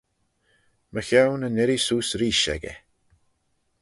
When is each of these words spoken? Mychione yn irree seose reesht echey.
Mychione 0.93 1.45
yn 1.49 1.61
irree 1.63 1.83
seose 1.83 2.15
reesht 2.19 2.49
echey. 2.55 2.77